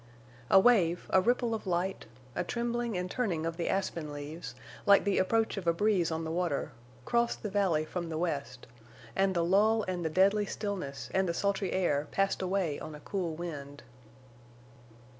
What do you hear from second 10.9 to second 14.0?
and the sultry air passed away on a cool wind.